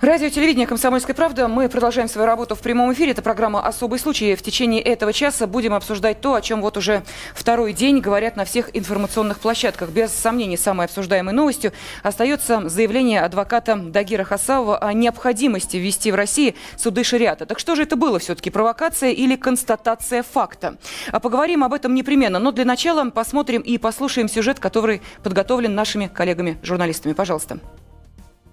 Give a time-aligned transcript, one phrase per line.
[0.00, 1.46] Радио телевидение «Комсомольская правда».
[1.46, 3.10] Мы продолжаем свою работу в прямом эфире.
[3.10, 4.34] Это программа «Особый случай».
[4.34, 7.02] В течение этого часа будем обсуждать то, о чем вот уже
[7.34, 9.90] второй день говорят на всех информационных площадках.
[9.90, 11.72] Без сомнений, самой обсуждаемой новостью
[12.02, 17.44] остается заявление адвоката Дагира Хасавова о необходимости ввести в России суды шариата.
[17.44, 20.78] Так что же это было все-таки, провокация или констатация факта?
[21.12, 22.38] А поговорим об этом непременно.
[22.38, 27.12] Но для начала посмотрим и послушаем сюжет, который подготовлен нашими коллегами-журналистами.
[27.12, 27.58] Пожалуйста.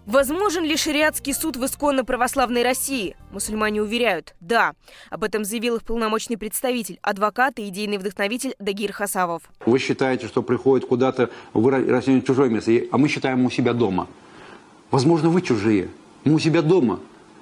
[0.08, 3.18] Возможен ли шариатский суд в исконно православной России?
[3.34, 4.72] Мусульмане уверяют, да.
[5.10, 9.42] Об этом заявил их полномочный представитель, адвокат и идейный вдохновитель Дагир Хасавов.
[9.66, 14.08] Вы считаете, что приходит куда-то в Россию чужое место, а мы считаем у себя дома.
[14.92, 15.90] Возможно, вы чужие.
[16.24, 17.02] Мы у себя дома.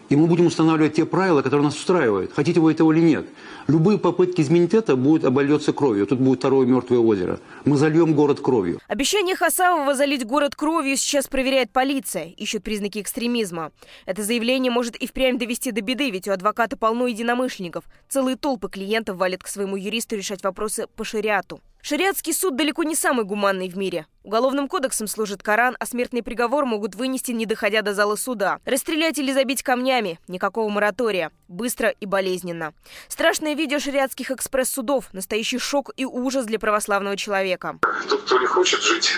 [0.10, 2.34] И мы будем устанавливать те правила, которые нас устраивают.
[2.34, 3.28] Хотите вы этого или нет.
[3.68, 6.06] Любые попытки изменить это будут обольется кровью.
[6.06, 7.40] Тут будет второе мертвое озеро.
[7.66, 8.80] Мы зальем город кровью.
[8.88, 12.26] Обещание Хасавова залить город кровью сейчас проверяет полиция.
[12.38, 13.72] Ищут признаки экстремизма.
[14.06, 17.86] Это заявление может и впрямь довести до беды, ведь у адвоката полно единомышленников.
[18.08, 21.60] Целые толпы клиентов валят к своему юристу решать вопросы по шариату.
[21.82, 24.08] Шариатский суд далеко не самый гуманный в мире.
[24.24, 28.58] Уголовным кодексом служит Коран, а смертный приговор могут вынести, не доходя до зала суда.
[28.66, 30.20] Расстрелять или забить камнями.
[30.28, 31.30] Никакого моратория.
[31.48, 32.74] Быстро и болезненно.
[33.08, 35.06] Страшное видео шариатских экспресс-судов.
[35.14, 37.80] Настоящий шок и ужас для православного человека.
[38.08, 39.18] Тот, кто не хочет жить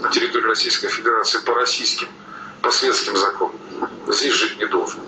[0.00, 2.08] на территории Российской Федерации по российским,
[2.62, 3.56] по светским законам,
[4.08, 5.00] здесь жить не должен.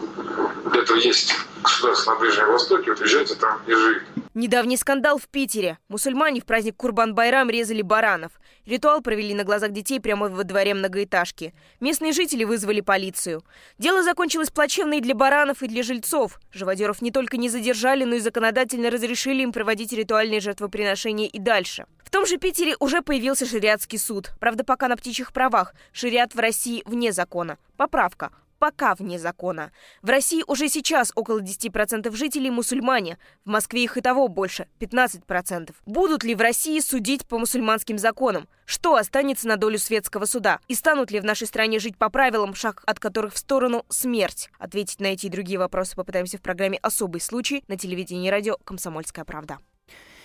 [0.73, 4.06] Для этого есть государство на Ближнем Востоке, вот езжайте там и живите.
[4.34, 5.79] Недавний скандал в Питере.
[5.89, 8.33] Мусульмане в праздник Курбан-Байрам резали баранов.
[8.64, 11.53] Ритуал провели на глазах детей прямо во дворе многоэтажки.
[11.81, 13.45] Местные жители вызвали полицию.
[13.77, 16.41] Дело закончилось плачевно и для баранов, и для жильцов.
[16.51, 21.84] Живодеров не только не задержали, но и законодательно разрешили им проводить ритуальные жертвоприношения и дальше.
[22.03, 24.31] В том же Питере уже появился шариатский суд.
[24.41, 25.74] Правда, пока на птичьих правах.
[25.92, 27.58] Шариат в России вне закона.
[27.77, 28.30] Поправка
[28.62, 29.73] пока вне закона.
[30.02, 33.18] В России уже сейчас около 10% жителей мусульмане.
[33.45, 35.74] В Москве их и того больше– 15%.
[35.84, 38.46] Будут ли в России судить по мусульманским законам?
[38.64, 40.61] Что останется на долю светского суда?
[40.68, 44.48] И станут ли в нашей стране жить по правилам, шаг от которых в сторону– смерть?
[44.61, 48.58] Ответить на эти и другие вопросы попытаемся в программе «Особый случай» на телевидении и радио
[48.58, 49.58] «Комсомольская правда».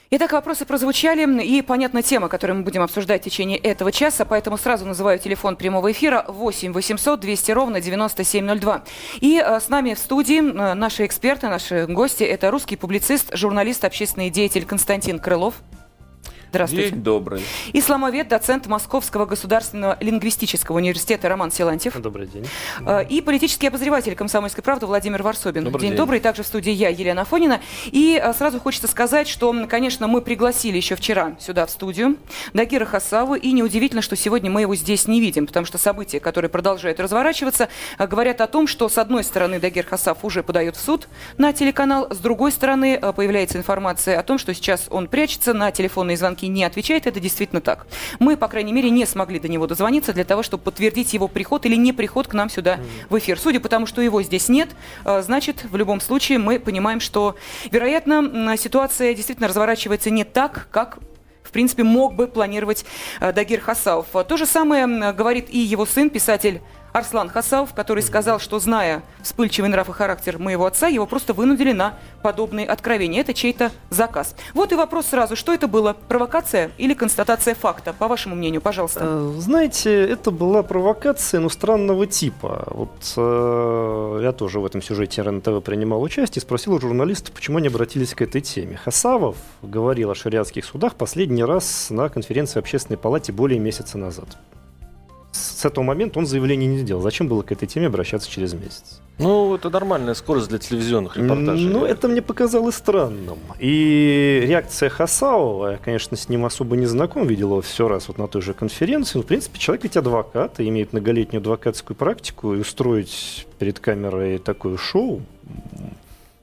[0.09, 4.57] Итак, вопросы прозвучали, и понятна тема, которую мы будем обсуждать в течение этого часа, поэтому
[4.57, 8.83] сразу называю телефон прямого эфира 8 800 200 ровно 9702.
[9.19, 13.83] И э, с нами в студии э, наши эксперты, наши гости, это русский публицист, журналист,
[13.83, 15.55] общественный деятель Константин Крылов.
[16.49, 16.91] Здравствуйте.
[16.91, 17.41] День добрый.
[17.73, 21.99] Исламовед, доцент Московского государственного лингвистического университета Роман Силантьев.
[21.99, 22.47] Добрый день.
[22.85, 25.65] Э, и политический обозреватель «Комсомольской правды» Владимир Варсобин.
[25.65, 26.19] Добрый день, день добрый.
[26.21, 27.59] Также в студии я, Елена Фонина.
[27.85, 32.15] И э, сразу хочется сказать, что, конечно, мы пригласили еще вчера сюда, в студию,
[32.53, 33.35] Дагира Хасаву.
[33.35, 37.67] И неудивительно, что сегодня мы его здесь не видим, потому что события, которые продолжают разворачиваться,
[37.97, 41.51] э, говорят о том, что, с одной стороны, Дагир Хасав уже подает в суд на
[41.51, 46.36] телеканал, с другой стороны, появляется информация о том, что сейчас он прячется, на телефонные звонки
[46.45, 47.07] не отвечает.
[47.07, 47.87] Это действительно так.
[48.19, 51.65] Мы, по крайней мере, не смогли до него дозвониться для того, чтобы подтвердить его приход
[51.65, 53.39] или не приход к нам сюда в эфир.
[53.39, 54.69] Судя по тому, что его здесь нет,
[55.05, 57.35] э, значит, в любом случае мы понимаем, что,
[57.71, 60.99] вероятно, ситуация действительно разворачивается не так, как
[61.47, 62.85] в принципе, мог бы планировать
[63.21, 64.07] э, Дагир Хасауф.
[64.27, 66.61] То же самое говорит и его сын, писатель
[66.93, 71.71] Арслан Хасауф, который сказал, что, зная вспыльчивый нрав и характер моего отца, его просто вынудили
[71.71, 73.21] на подобные откровения.
[73.21, 74.35] Это чей-то заказ.
[74.53, 75.93] Вот и вопрос сразу, что это было?
[76.07, 77.93] Провокация или констатация факта?
[77.93, 79.01] По вашему мнению, пожалуйста.
[79.03, 82.67] Э, знаете, это была провокация, но странного типа.
[82.71, 87.57] Вот э, я тоже в этом сюжете РНТВ принимал участие и спросил у журналистов, почему
[87.57, 88.77] они обратились к этой теме.
[88.77, 94.37] Хасавов говорил о шариатских судах последний раз на конференции Общественной палате более месяца назад
[95.57, 97.01] с этого момента он заявление не сделал.
[97.01, 99.01] Зачем было к этой теме обращаться через месяц?
[99.17, 101.67] Ну, это нормальная скорость для телевизионных репортажей.
[101.67, 103.39] Ну, это мне показалось странным.
[103.59, 108.19] И реакция Хасаова, я, конечно, с ним особо не знаком, видел его все раз вот
[108.19, 109.17] на той же конференции.
[109.17, 114.37] Но, в принципе, человек ведь адвокат, и имеет многолетнюю адвокатскую практику, и устроить перед камерой
[114.37, 115.23] такое шоу,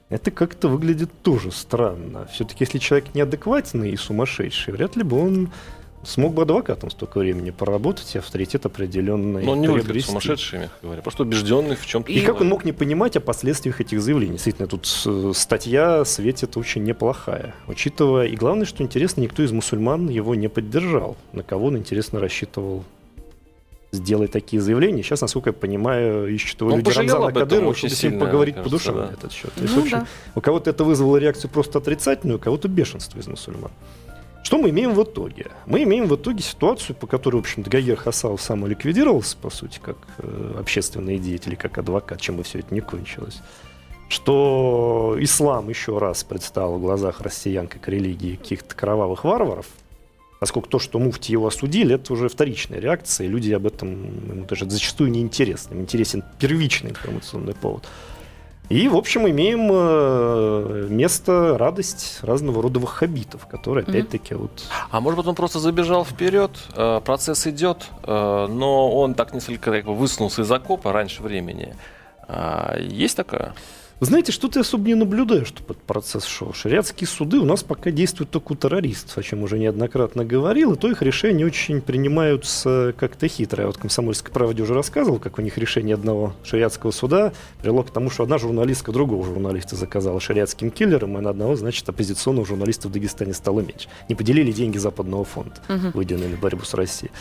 [0.09, 2.27] это как-то выглядит тоже странно.
[2.33, 5.49] Все-таки, если человек неадекватный и сумасшедший, вряд ли бы он
[6.05, 10.77] смог бы адвокатом столько времени поработать и авторитет определенный Но он не выглядит сумасшедший, мягко
[10.81, 12.11] говоря, просто убежденный в чем-то.
[12.11, 14.33] И как он мог не понимать о последствиях этих заявлений?
[14.33, 17.53] Действительно, тут э, статья светит очень неплохая.
[17.67, 21.17] Учитывая, и главное, что интересно, никто из мусульман его не поддержал.
[21.33, 22.83] На кого он, интересно, рассчитывал
[23.95, 25.01] сделать такие заявления.
[25.01, 28.03] Сейчас, насколько я понимаю, ищут его Он люди Рамзана об этом Кадырова, очень чтобы с
[28.03, 29.05] ним сильно, поговорить кажется, по душам да.
[29.07, 29.53] на этот счет.
[29.53, 30.07] То есть, Ну в общем, да.
[30.35, 33.71] у кого-то это вызвало реакцию просто отрицательную, у кого-то бешенство из мусульман.
[34.45, 35.47] Что мы имеем в итоге?
[35.65, 39.97] Мы имеем в итоге ситуацию, по которой, в общем-то, Гагер Хасау самоликвидировался, по сути, как
[40.19, 43.39] э, общественный деятель, и как адвокат, чем бы все это не кончилось.
[44.07, 49.65] Что ислам еще раз предстал в глазах россиян как религии каких-то кровавых варваров,
[50.39, 53.89] поскольку то, что муфти его осудили, это уже вторичная реакция, и люди об этом
[54.29, 55.73] ему даже зачастую не интересны.
[55.73, 57.87] Им интересен первичный информационный повод.
[58.69, 64.63] И, в общем, имеем э, место радость разного рода ваххабитов, которые, опять-таки, вот...
[64.89, 69.71] А может быть, он просто забежал вперед, э, процесс идет, э, но он так несколько
[69.71, 71.75] как бы высунулся из окопа раньше времени.
[72.27, 73.53] А, Есть такое?
[74.01, 76.51] Вы знаете, что-то я особо не наблюдаю, чтобы этот процесс шел.
[76.51, 80.77] Шариатские суды у нас пока действуют только у террористов, о чем уже неоднократно говорил, и
[80.77, 83.61] то их решения очень принимаются как-то хитро.
[83.61, 87.31] Я вот «Комсомольской правде» уже рассказывал, как у них решение одного шариатского суда
[87.61, 91.87] привело к тому, что одна журналистка другого журналиста заказала шариатским киллером, и на одного, значит,
[91.87, 93.87] оппозиционного журналиста в Дагестане стало меньше.
[94.09, 95.55] Не поделили деньги Западного фонда,
[95.93, 97.11] выделенные на борьбу с Россией.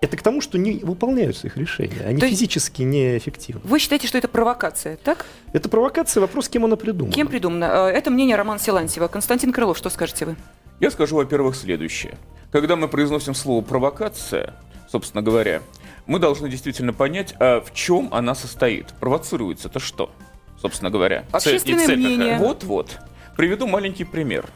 [0.00, 2.04] Это к тому, что не выполняются их решения.
[2.06, 3.60] Они То физически неэффективны.
[3.64, 5.26] Вы считаете, что это провокация, так?
[5.52, 7.12] Это провокация, вопрос, кем она придумана.
[7.12, 7.64] Кем придумано?
[7.64, 9.08] Э, Это мнение Романа Силантьева.
[9.08, 10.36] Константин Крылов, что скажете вы?
[10.78, 12.16] Я скажу, во-первых, следующее.
[12.52, 14.54] Когда мы произносим слово «провокация»,
[14.88, 15.62] собственно говоря,
[16.06, 18.86] мы должны действительно понять, а в чем она состоит.
[19.00, 20.10] Провоцируется это что,
[20.62, 21.24] собственно говоря?
[21.32, 22.38] Общественное цель мнение.
[22.38, 22.98] Вот-вот.
[23.36, 24.46] Приведу маленький пример.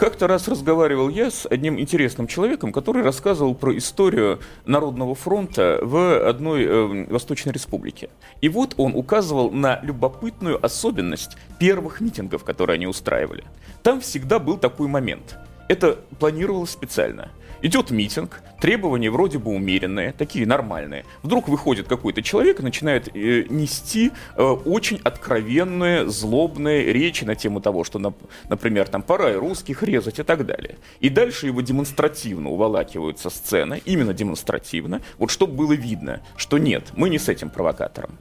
[0.00, 6.26] Как-то раз разговаривал я с одним интересным человеком, который рассказывал про историю Народного фронта в
[6.26, 8.08] одной э, Восточной Республике.
[8.40, 13.44] И вот он указывал на любопытную особенность первых митингов, которые они устраивали.
[13.82, 15.36] Там всегда был такой момент.
[15.68, 17.30] Это планировалось специально.
[17.62, 21.04] Идет митинг, требования вроде бы умеренные, такие нормальные.
[21.22, 27.60] Вдруг выходит какой-то человек и начинает э, нести э, очень откровенные, злобные речи на тему
[27.60, 30.78] того, что, нап- например, там пора и русских резать и так далее.
[31.00, 36.92] И дальше его демонстративно уволакивают со сцены, именно демонстративно, вот чтобы было видно, что нет,
[36.96, 38.16] мы не с этим провокатором.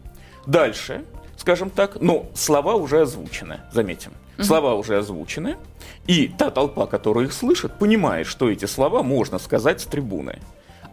[0.47, 1.06] Дальше,
[1.39, 4.12] скажем так, но слова уже озвучены, заметим.
[4.41, 5.57] Слова уже озвучены,
[6.07, 10.39] и та толпа, которая их слышит, понимает, что эти слова можно сказать с трибуны.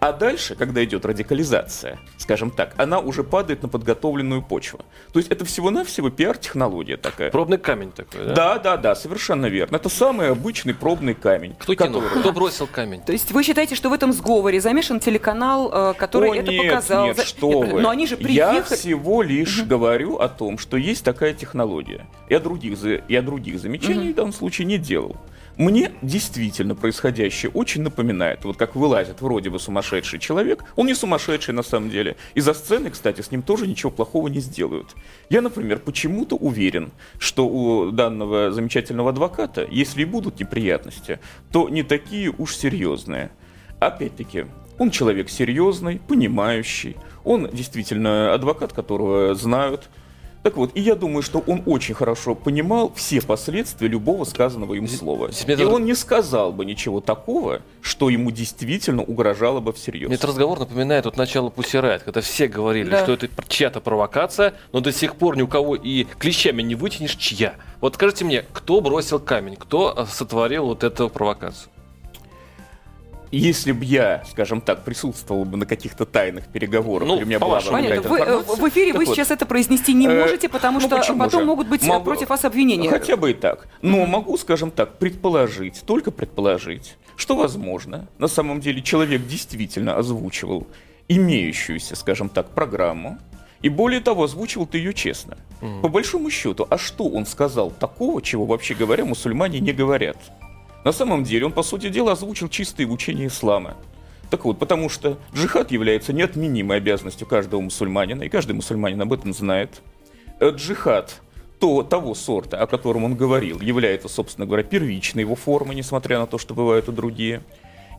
[0.06, 4.78] А дальше, когда идет радикализация, скажем так, она уже падает на подготовленную почву.
[5.12, 7.32] То есть это всего-навсего пиар-технология такая.
[7.32, 8.32] Пробный камень такой, да?
[8.34, 9.74] Да, да, да, совершенно верно.
[9.74, 11.56] Это самый обычный пробный камень.
[11.58, 12.02] Кто кинул?
[12.02, 13.00] который- Кто бросил камень?
[13.00, 16.62] То есть вы считаете, что в этом сговоре замешан телеканал, э, который О, это нет,
[16.70, 17.06] показал?
[17.06, 17.80] нет, За- что вы.
[17.80, 18.76] Но они же Я приехали...
[18.76, 22.06] всего лишь говорю о том, что есть такая технология.
[22.30, 25.16] Я других, я других замечаний в данном случае не делал.
[25.56, 31.54] Мне действительно происходящее очень напоминает, вот как вылазит вроде бы сумасшедший человек, он не сумасшедший
[31.54, 34.94] на самом деле, и за сценой, кстати, с ним тоже ничего плохого не сделают.
[35.30, 41.20] Я, например, почему-то уверен, что у данного замечательного адвоката, если и будут неприятности,
[41.50, 43.30] то не такие уж серьезные.
[43.80, 44.44] Опять-таки,
[44.78, 49.88] он человек серьезный, понимающий, он действительно адвокат, которого знают.
[50.46, 54.86] Так вот, и я думаю, что он очень хорошо понимал все последствия любого сказанного им
[54.86, 55.28] слова.
[55.44, 60.06] И он не сказал бы ничего такого, что ему действительно угрожало бы всерьез.
[60.06, 63.02] Мне этот разговор напоминает вот начало Пусирайт, когда все говорили, Да.
[63.02, 67.16] что это чья-то провокация, но до сих пор ни у кого и клещами не вытянешь,
[67.16, 67.56] чья.
[67.80, 71.72] Вот скажите мне, кто бросил камень, кто э, сотворил вот эту провокацию?
[73.32, 77.38] Если бы я, скажем так, присутствовал бы на каких-то тайных переговорах, Ну, или у меня
[77.38, 77.70] была бы.
[77.70, 78.02] Понятно.
[78.02, 78.18] какая-то Вы,
[78.54, 81.14] э, в эфире так вы вот, сейчас это произнести не Э, можете, потому ну что
[81.14, 81.46] потом же?
[81.46, 82.88] могут быть Могу- против вас обвинения.
[82.88, 83.68] Хотя бы и так.
[83.82, 90.66] Но могу, скажем так, предположить, только предположить, что, возможно, на самом деле человек действительно озвучивал
[91.08, 93.18] имеющуюся, скажем так, программу,
[93.62, 95.36] и более того, озвучивал ты ее честно.
[95.82, 100.16] По большому счету, а что он сказал такого, чего, вообще говоря, мусульмане не говорят?
[100.86, 103.76] На самом деле, он, по сути дела, озвучил чистые учения ислама.
[104.30, 109.34] Так вот, потому что джихад является неотменимой обязанностью каждого мусульманина, и каждый мусульманин об этом
[109.34, 109.82] знает.
[110.38, 111.22] Э, Джихад
[111.58, 116.28] то, того сорта, о котором он говорил, является, собственно говоря, первичной его формой, несмотря на
[116.28, 117.42] то, что бывают и другие.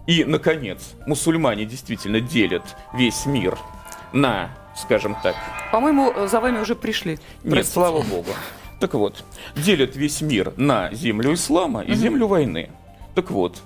[0.06, 2.64] И, наконец, мусульмане действительно делят
[2.94, 3.58] весь мир
[4.14, 5.36] на, скажем так,
[5.74, 7.12] По-моему, э, за вами уже пришли.
[7.12, 7.20] нет,
[7.52, 7.74] Простите.
[7.74, 8.30] слава богу.
[8.80, 9.24] Так вот,
[9.56, 12.70] делят весь мир на землю ислама и землю войны.
[13.16, 13.62] Так вот,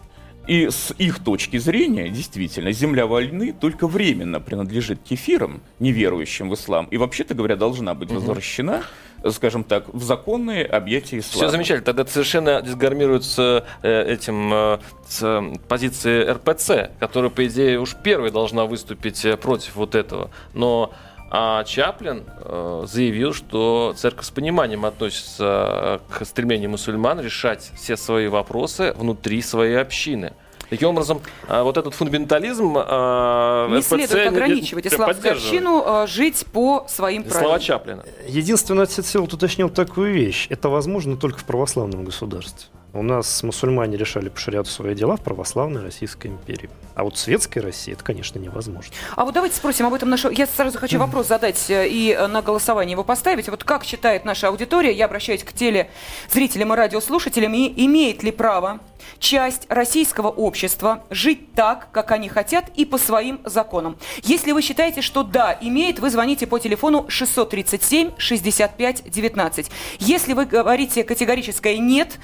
[0.47, 6.85] и с их точки зрения, действительно, земля войны только временно принадлежит кефирам, неверующим в ислам,
[6.85, 8.83] и вообще-то говоря, должна быть возвращена
[9.29, 11.45] скажем так, в законные объятия ислама.
[11.45, 11.85] Все замечательно.
[11.85, 17.95] Тогда это совершенно дисгармируется э, этим э, с э, позиции РПЦ, которая, по идее, уж
[17.95, 20.31] первой должна выступить против вот этого.
[20.53, 20.91] Но
[21.33, 28.27] а Чаплин э, заявил, что церковь с пониманием относится к стремлению мусульман решать все свои
[28.27, 30.33] вопросы внутри своей общины.
[30.71, 36.45] Таким образом, э, вот этот фундаментализм э, Не РПЦ следует ограничивать исламскую общину э, жить
[36.51, 37.59] по своим Слова правилам.
[37.59, 38.05] Чаплина.
[38.27, 40.47] Единственное, Всеволод уточнил такую вещь.
[40.49, 42.69] Это возможно только в православном государстве.
[42.93, 46.69] У нас мусульмане решали по шариату свои дела в православной Российской империи.
[46.93, 48.93] А вот в светской России это, конечно, невозможно.
[49.15, 50.33] А вот давайте спросим об этом нашего...
[50.33, 53.47] Я сразу хочу вопрос задать э, и э, на голосование его поставить.
[53.47, 58.81] Вот как считает наша аудитория, я обращаюсь к телезрителям и радиослушателям, и имеет ли право
[59.19, 63.97] часть российского общества жить так, как они хотят и по своим законам?
[64.23, 69.71] Если вы считаете, что да, имеет, вы звоните по телефону 637 65 19.
[69.99, 72.19] Если вы говорите категорическое нет,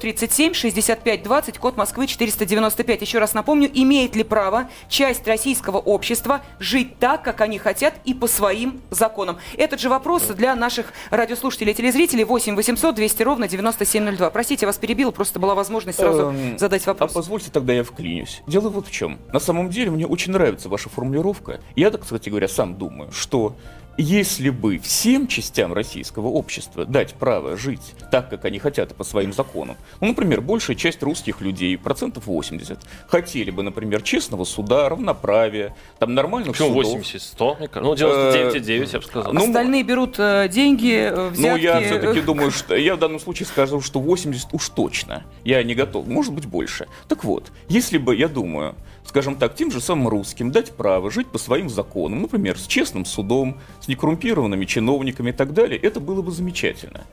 [0.00, 3.02] 637 65 20, код Москвы 495.
[3.02, 8.14] Еще раз напомню, имеет ли право часть российского общества жить так, как они хотят и
[8.14, 9.38] по своим законам?
[9.56, 14.30] Этот же вопрос для наших радиослушателей и телезрителей 8 800 200 ровно 9702.
[14.30, 17.10] Простите, я вас перебил, просто была возможность сразу Эм, задать вопрос.
[17.10, 18.42] А позвольте тогда я вклинюсь.
[18.46, 19.18] Дело вот в чем.
[19.32, 21.60] На самом деле мне очень нравится ваша формулировка.
[21.76, 23.54] Я, так, кстати говоря, сам думаю, что
[23.96, 29.04] если бы всем частям российского общества дать право жить так, как они хотят и по
[29.04, 32.78] своим законам, ну, например, большая часть русских людей, процентов 80,
[33.08, 36.84] хотели бы, например, честного суда, равноправия, там нормальных Почему судов.
[36.84, 37.56] 80, 100?
[37.58, 38.06] мне кажется?
[38.06, 38.12] Ну,
[38.54, 39.32] 99,9, я бы сказал.
[39.32, 41.50] ну, Остальные берут э, деньги, э, взятки.
[41.50, 45.24] Ну, я все-таки э, думаю, что я в данном случае скажу, что 80 уж точно.
[45.44, 46.06] Я не готов.
[46.06, 46.88] Может быть, больше.
[47.08, 51.26] Так вот, если бы, я думаю, скажем так, тем же самым русским дать право жить
[51.26, 56.22] по своим законам, например, с честным судом, с некоррумпированными чиновниками и так далее, это было
[56.22, 57.04] бы замечательно.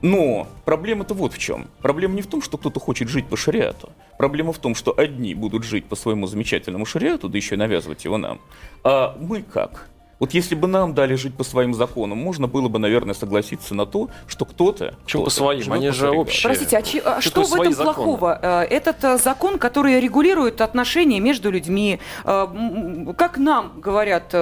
[0.00, 1.68] Но проблема-то вот в чем.
[1.80, 3.90] Проблема не в том, что кто-то хочет жить по шариату.
[4.16, 8.04] Проблема в том, что одни будут жить по своему замечательному шариату, да еще и навязывать
[8.04, 8.40] его нам.
[8.84, 9.88] А мы как?
[10.18, 13.86] Вот если бы нам дали жить по своим законам, можно было бы, наверное, согласиться на
[13.86, 14.94] то, что кто-то...
[15.04, 15.72] Почему по кто-то своим?
[15.72, 16.42] Они по же общие.
[16.42, 17.94] Простите, а, чи- а Что в этом свои законы?
[17.94, 18.38] плохого?
[18.42, 22.46] Э, Этот э, закон, который регулирует отношения между людьми, э,
[23.16, 24.34] как нам говорят,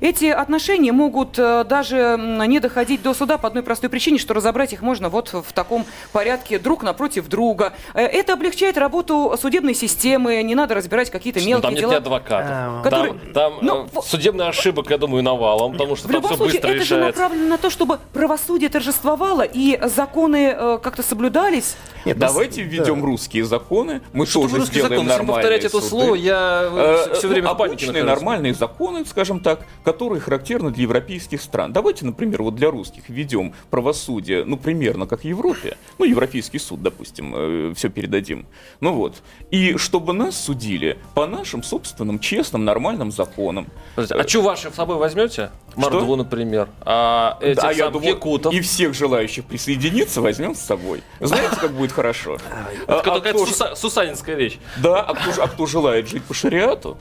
[0.00, 2.16] эти отношения могут даже
[2.48, 5.86] не доходить до суда по одной простой причине, что разобрать их можно вот в таком
[6.12, 7.72] порядке друг напротив друга.
[7.94, 11.90] Это облегчает работу судебной системы, не надо разбирать какие-то Ну, мелкие там нет дела.
[11.92, 12.82] ни адвокатов.
[12.82, 16.36] Который- Там, там, Ну, судебных ошибок, я думаю, навалом, потому что В там любом все
[16.36, 17.20] случае, быстро это же решается.
[17.20, 21.76] направлено на то, чтобы правосудие торжествовало и законы э, как-то соблюдались.
[22.04, 22.68] Нет, Давайте да.
[22.68, 25.06] введем русские законы, мы Что тоже русский сделаем закон?
[25.06, 25.86] Если нормальные повторять это суды.
[25.88, 28.22] слово, я Э, все ну, время в панике обычные нахожусь.
[28.22, 31.72] нормальные законы, скажем так, которые характерны для европейских стран.
[31.72, 35.76] Давайте, например, вот для русских введем правосудие, ну, примерно как в Европе.
[35.98, 38.46] Ну, Европейский суд, допустим, все передадим.
[38.80, 39.16] Ну вот.
[39.50, 43.66] И чтобы нас судили по нашим собственным, честным, нормальным законам.
[43.94, 45.50] Подождите, а что ваши с собой возьмете?
[45.76, 46.68] Мордву, например.
[46.82, 48.52] А этих Да, я думаю, якутов.
[48.52, 51.02] и всех желающих присоединиться возьмем с собой.
[51.20, 52.38] Знаете, как будет хорошо?
[52.86, 54.58] А- Это а какая-то суса- сусанинская вещь.
[54.78, 56.96] Да, а кто, а кто желает жить по шариату?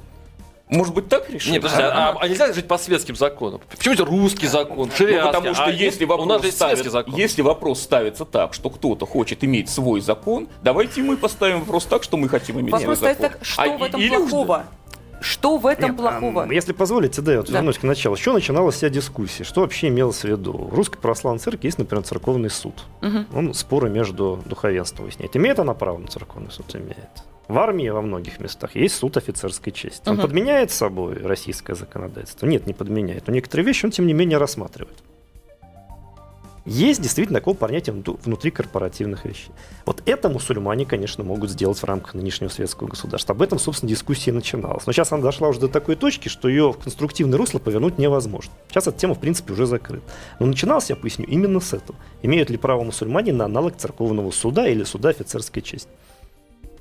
[0.70, 1.54] Может быть, так решим?
[1.54, 3.60] Не, подожди, а, а нельзя жить по светским законам?
[3.76, 5.20] Почему это русский закон, шариатский?
[5.20, 7.16] Ну, потому что а если есть- у нас вопрос, же ставит- светский закон.
[7.16, 12.04] если вопрос ставится так, что кто-то хочет иметь свой закон, давайте мы поставим вопрос так,
[12.04, 13.32] что мы хотим иметь Вопрос свой закон.
[13.32, 14.66] так, что А в этом плохого?
[15.22, 16.44] Что в этом Нет, плохого?
[16.44, 17.54] а, Если позволите, да, вот Да.
[17.60, 18.16] вернусь к началу.
[18.16, 19.44] С чего начиналась вся дискуссия?
[19.44, 20.54] Что вообще имелось в виду?
[20.54, 22.74] В Русской Православной Церкви есть, например, церковный суд.
[23.02, 23.28] Мгм.
[23.34, 25.36] Он споры между духовенством выясняет.
[25.36, 26.74] Имеет она право на церковный суд?
[26.76, 26.98] Имеет.
[27.48, 30.08] В армии во многих местах есть суд офицерской чести.
[30.08, 30.22] Он Мгм.
[30.22, 32.46] подменяет собой российское законодательство?
[32.46, 33.28] Нет, не подменяет.
[33.28, 34.98] Но некоторые вещи он, тем не менее, рассматривает.
[36.70, 39.50] Есть действительно такое понятие внутри- корпоративных вещей.
[39.88, 43.34] Вот это мусульмане, конечно, могут сделать в рамках нынешнего светского государства.
[43.34, 44.86] Об этом, собственно, дискуссия начиналась.
[44.86, 48.54] Но сейчас она дошла уже до такой точки, что ее в конструктивное русло повернуть невозможно.
[48.68, 50.04] Сейчас эта тема, в принципе, уже закрыта.
[50.40, 51.98] Но начиналось, я поясню, именно с этого.
[52.22, 55.90] Имеют ли право мусульмане на аналог церковного суда или суда офицерской чести?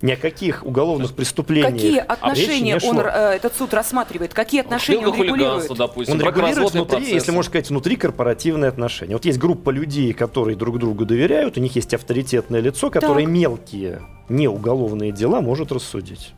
[0.00, 2.90] Ни о каких уголовных преступлениях Какие речи отношения не шло.
[2.90, 3.02] он, э,
[3.34, 4.32] этот суд рассматривает?
[4.32, 5.68] Какие отношения он регулирует?
[5.76, 7.14] допустим, Он регулирует внутри, процессы.
[7.14, 9.14] если можно сказать, внутри корпоративные отношения.
[9.14, 13.32] Вот есть группа людей, которые друг другу доверяют, у них есть авторитетное лицо, которое Так.
[13.32, 16.32] мелкие, не уголовные дела может рассудить.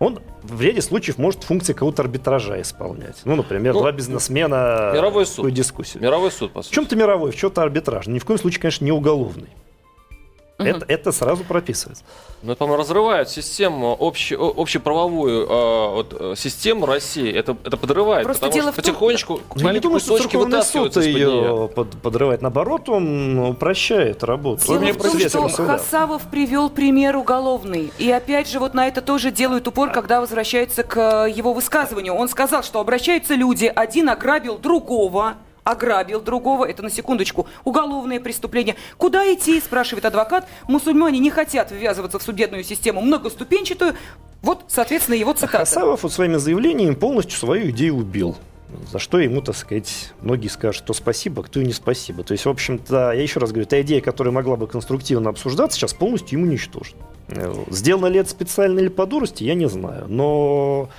[0.00, 3.16] Он в ряде случаев может функции какого-то арбитража исполнять.
[3.24, 5.52] Ну, например, Ну, два бизнесмена мировой суд.
[5.52, 6.02] дискуссию.
[6.02, 6.74] Мировой суд, по В сути.
[6.74, 8.06] чем-то мировой, в чем-то арбитраж.
[8.06, 9.48] Ни в коем случае, конечно, не уголовный.
[10.58, 12.02] Это, это сразу прописывается.
[12.42, 17.32] Ну, это, по-моему, разрывает систему, обще, общеправовую э, вот, э, систему России.
[17.32, 20.32] Это, это подрывает, Просто потому дело что в том- потихонечку Я не думаю, что кусочки
[20.36, 21.42] Верховный суд вытаскиваются из-под нее.
[21.42, 22.42] ее под- подрывает.
[22.42, 24.66] Наоборот, он упрощает работу.
[24.66, 25.78] Дело Мне в том, что суда.
[25.78, 27.92] Хасавов привел пример уголовный.
[27.98, 30.96] И опять же, вот на это тоже делают упор, когда возвращаются к
[31.26, 32.14] э, его высказыванию.
[32.14, 35.34] Он сказал, что обращаются люди, один ограбил другого,
[35.68, 38.76] ограбил другого, это на секундочку, уголовное преступление.
[38.96, 40.48] Куда идти, спрашивает адвокат.
[40.66, 43.94] Мусульмане не хотят ввязываться в судебную систему многоступенчатую.
[44.40, 45.58] Вот, соответственно, его цитата.
[45.58, 48.36] Хасавов вот своими заявлениями полностью свою идею убил.
[48.90, 52.22] За что ему, так сказать, многие скажут, кто спасибо, кто и не спасибо.
[52.22, 55.78] То есть, в общем-то, я еще раз говорю, та идея, которая могла бы конструктивно обсуждаться,
[55.78, 57.00] сейчас полностью ему уничтожена.
[57.28, 60.04] Э, Сделано ли это специально или по дурости, я не знаю.
[60.08, 60.90] Но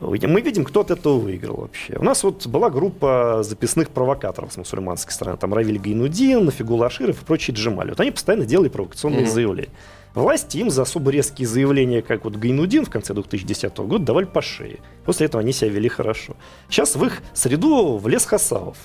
[0.00, 1.96] мы видим, кто от этого выиграл вообще.
[1.98, 5.36] У нас вот была группа записных провокаторов с мусульманской стороны.
[5.38, 7.90] Там Равиль Гайнудин, Нафигул Аширов и прочие Джемали.
[7.90, 9.30] Вот они постоянно делали провокационные Мгм.
[9.30, 9.70] заявления.
[10.14, 14.40] Власти им за особо резкие заявления, как вот Гайнудин в конце 2010 года, давали по
[14.42, 14.78] шее.
[15.04, 16.34] После этого они себя вели хорошо.
[16.68, 18.76] Сейчас в их среду влез Хасавов,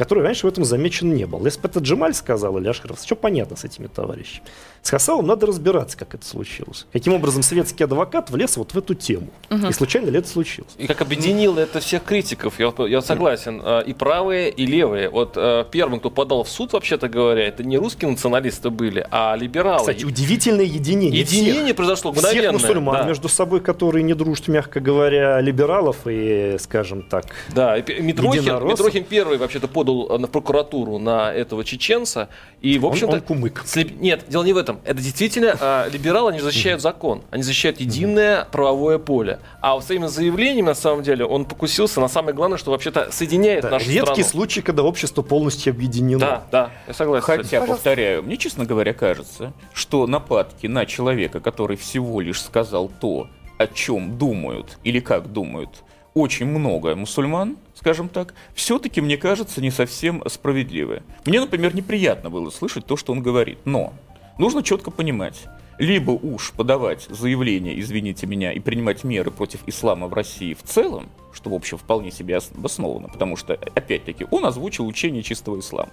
[0.00, 1.44] который раньше в этом замечен не был.
[1.44, 4.46] Если бы это Джемаль сказал или Аширов, что понятно с этими товарищами.
[4.82, 6.86] С Хасавом надо разбираться, как это случилось.
[6.90, 9.28] Каким образом светский адвокат влез вот в эту тему.
[9.50, 10.72] И случайно ли это случилось?
[10.78, 15.10] И как объединило это всех критиков, я, я согласен, э, и правые, и левые.
[15.10, 19.36] Вот э, первым, кто подал в суд, вообще-то говоря, это не русские националисты были, а
[19.36, 19.80] либералы.
[19.80, 21.20] Кстати, удивительное единение.
[21.20, 21.76] Единение всех.
[21.76, 22.52] произошло Всех мгновенное.
[22.52, 23.02] мусульман да.
[23.02, 28.66] между собой, которые не дружат, мягко говоря, либералов и, скажем так, Да, и Митрохин.
[28.66, 32.28] Митрохин первый вообще-то подал э, на прокуратуру на этого чеченца.
[32.60, 33.62] И, в он, общем-то, он кумык.
[33.64, 34.80] слеп- Нет, дело не в этом.
[34.84, 37.22] Это действительно э, либералы, они защищают закон.
[37.30, 39.38] Они защищают единое правовое поле.
[39.60, 43.62] А вот своими заявлениями, на самом деле, он покусился на самое главное, что вообще-то соединяет
[43.62, 44.28] Да, нашу редкий страну.
[44.28, 46.20] случай, когда общество полностью объединено.
[46.20, 47.24] Да, да, я согласен.
[47.26, 53.28] Хотя, повторяю, мне, честно говоря, кажется, что нападки на человека, который всего лишь сказал то,
[53.58, 55.70] о чем думают или как думают
[56.14, 61.02] очень много мусульман, скажем так, все-таки, мне кажется, не совсем справедливые.
[61.24, 63.92] Мне, например, неприятно было слышать то, что он говорит, но
[64.38, 65.44] нужно четко понимать,
[65.78, 71.08] либо уж подавать заявление, извините меня, и принимать меры против ислама в России в целом,
[71.32, 75.92] что, в общем, вполне себе ос- обосновано, потому что, опять-таки, он озвучил учение чистого ислама.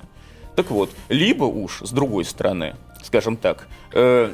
[0.58, 4.34] Так вот, либо уж, с другой стороны, скажем так, э,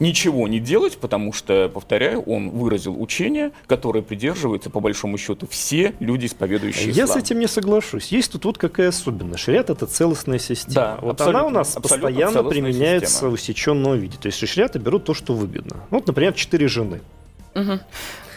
[0.00, 5.94] ничего не делать, потому что, повторяю, он выразил учение, которое придерживаются, по большому счету, все
[6.00, 8.08] люди, исповедующие Я с этим не соглашусь.
[8.08, 9.42] Есть тут вот какая особенность.
[9.44, 10.74] Шариат это целостная система.
[10.74, 13.30] Да, вот она у нас постоянно применяется система.
[13.30, 14.16] в усеченном виде.
[14.20, 15.76] То есть из шариата берут то, что выгодно.
[15.90, 17.00] Вот, например, четыре жены.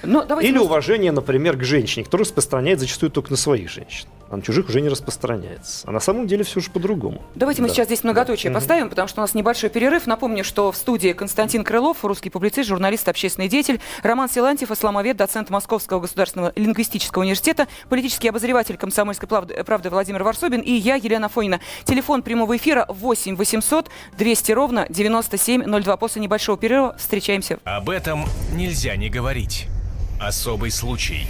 [0.04, 4.08] Но давайте Или мы- уважение, например, к женщине, которое распространяет зачастую только на своих женщин.
[4.30, 5.86] А на чужих уже не распространяется.
[5.86, 7.22] А на самом деле все же по-другому.
[7.36, 7.74] Давайте мы Да.
[7.74, 10.08] сейчас здесь многоточие поставим, потому что у нас небольшой перерыв.
[10.08, 15.50] Напомню, что в студии Константин Крылов, русский публицист, журналист, общественный деятель, Роман Силантьев, исламовед, доцент
[15.50, 21.60] Московского государственного лингвистического университета, политический обозреватель комсомольской правды, правды Владимир Варсобин и я, Елена Фонина.
[21.84, 25.98] Телефон прямого эфира 8 800 200 ровно 9702.
[25.98, 27.60] После небольшого перерыва встречаемся.
[27.66, 29.68] Об этом нельзя не говорить.
[30.22, 31.26] Особый случай.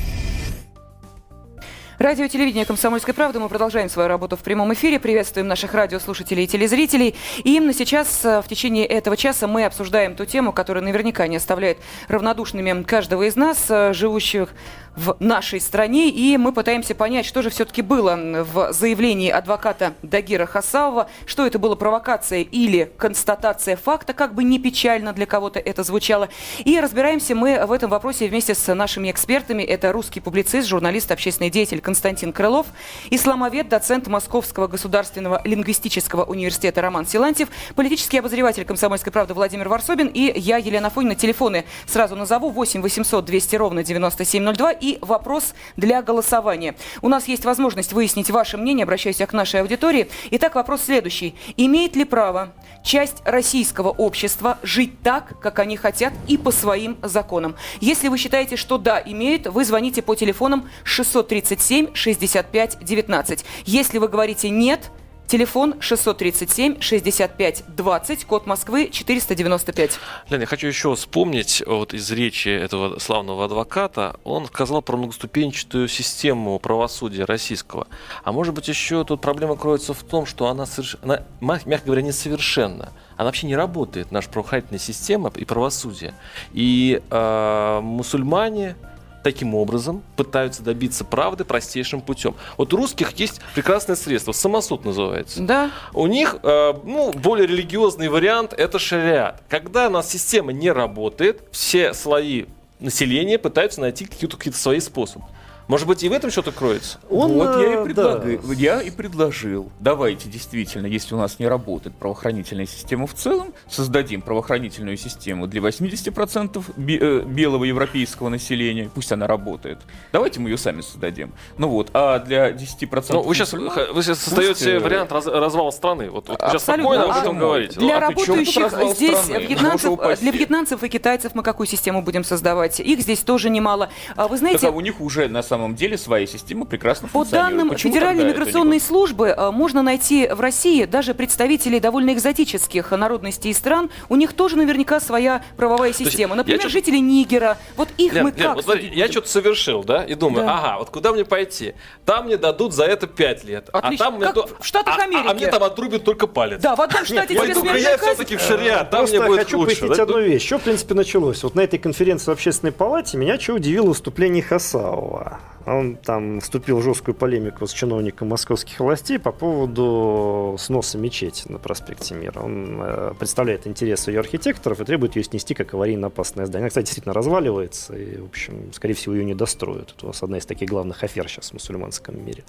[1.97, 3.39] Радио телевидение «Комсомольской правды».
[3.39, 4.99] Мы продолжаем свою работу в прямом эфире.
[4.99, 7.15] Приветствуем наших радиослушателей и телезрителей.
[7.43, 11.37] И именно сейчас, э, в течение этого часа, мы обсуждаем ту тему, которая наверняка не
[11.37, 11.77] оставляет
[12.09, 14.49] равнодушными каждого из нас, э, живущих
[14.95, 16.09] в нашей стране.
[16.09, 21.09] И мы пытаемся понять, что же все-таки было в заявлении адвоката Дагира Хасавова.
[21.25, 26.29] Что это было, провокация или констатация факта, как бы не печально для кого-то это звучало.
[26.65, 29.63] И разбираемся мы в этом вопросе вместе с нашими экспертами.
[29.63, 32.67] Это русский публицист, журналист, общественный деятель Константин Крылов,
[33.09, 40.31] исламовед, доцент Московского государственного лингвистического университета Роман Силантьев, политический обозреватель «Комсомольской правды» Владимир Варсобин и
[40.37, 41.15] я, Елена Фонина.
[41.15, 46.75] Телефоны сразу назову 8 800 200 ровно 9702 и вопрос для голосования.
[47.01, 50.09] У нас есть возможность выяснить ваше мнение, обращаюсь я к нашей аудитории.
[50.31, 51.35] Итак, вопрос следующий.
[51.55, 57.55] Имеет ли право часть российского общества жить так, как они хотят и по своим законам?
[57.79, 63.45] Если вы считаете, что да, имеют, вы звоните по телефонам 637 65 19.
[63.65, 64.91] Если вы говорите нет,
[65.31, 69.99] телефон 637 65 20, код Москвы 495.
[70.29, 74.17] Лен, я хочу еще вспомнить вот из речи этого славного адвоката.
[74.25, 77.87] Он сказал про многоступенчатую систему правосудия российского.
[78.25, 80.65] А может быть еще тут проблема кроется в том, что она,
[81.01, 82.91] она мягко говоря, несовершенна.
[83.15, 86.13] Она вообще не работает, наша правоохранительная система и правосудие.
[86.51, 88.75] И э, мусульмане
[89.23, 92.35] таким образом пытаются добиться правды простейшим путем.
[92.57, 95.41] Вот у русских есть прекрасное средство, самосуд называется.
[95.41, 95.71] Да.
[95.93, 99.41] У них э, ну, более религиозный вариант– это шариат.
[99.49, 102.45] Когда у нас система не работает, все слои
[102.79, 105.25] населения пытаются найти какие-то какие свои способы.
[105.67, 106.99] Может быть, и в этом что-то кроется?
[107.09, 108.53] Он, вот я и, э, предлагаю, да.
[108.53, 109.71] я и предложил.
[109.79, 115.61] Давайте действительно, если у нас не работает правоохранительная система в целом, создадим правоохранительную систему для
[115.61, 118.89] 80% бе- э, белого европейского населения.
[118.93, 119.79] Пусть она работает.
[120.11, 121.31] Давайте мы ее сами создадим.
[121.57, 123.69] Ну вот, а для 10% Ну, вы сейчас, вы
[124.03, 126.09] сейчас создаете пусть, э, вариант раз- развала страны.
[126.09, 127.79] Вот, вот вы сейчас спокойно об А этом говорите.
[127.79, 129.43] Для а работающих здесь страны?
[129.45, 132.79] вьетнамцев, для вьетнамцев и китайцев мы какую систему будем создавать?
[132.79, 133.89] Их здесь тоже немало.
[134.15, 137.19] А Вы Так, знаете, а у них уже на самом деле своя система прекрасно По
[137.19, 137.51] функционирует.
[137.57, 143.51] данным Почему Федеральной миграционной службы, э, можно найти в России даже представителей довольно экзотических народностей
[143.51, 143.89] и стран.
[144.07, 146.31] У них тоже наверняка своя правовая есть система.
[146.31, 147.57] я Например, жители Нигера.
[147.75, 150.57] Вот их Лен, мы Лен, как вот смотри, я что-то совершил, да, и думаю, Да.
[150.57, 151.73] ага, вот куда мне пойти?
[152.05, 153.69] Там мне дадут за это 5 лет.
[153.73, 154.05] Отлично.
[154.05, 155.27] А там мне Как то- в Штатах а- а- Америки.
[155.27, 156.61] А, мне там отрубят только палец.
[156.61, 159.99] Да, в одном штате тебе смертная я все-таки в шариат, там мне будет хочу пояснить
[159.99, 160.45] одну вещь.
[160.45, 161.43] Что, в принципе, началось?
[161.43, 165.40] Вот на этой конференции в Общественной палате меня что удивило выступление Хасаова.
[165.65, 171.59] Он там вступил в жесткую полемику с чиновником московских властей по поводу сноса мечети на
[171.59, 172.39] проспекте Мира.
[172.39, 176.63] Он э, представляет интересы ее архитекторов и требует ее снести как аварийно опасное здание.
[176.63, 179.93] Она, кстати, действительно разваливается, и, в общем, скорее всего, ее не достроят.
[179.95, 182.43] Это у нас одна из таких главных афер сейчас в мусульманском мире.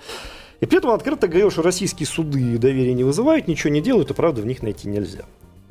[0.61, 4.11] И при этом он открыто говорил, что российские суды доверия не вызывают, ничего не делают,
[4.11, 5.25] и правда в них найти нельзя.